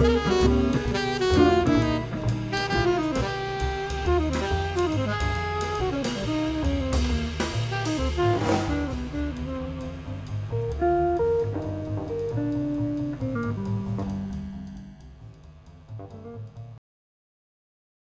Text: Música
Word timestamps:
Música 0.00 1.03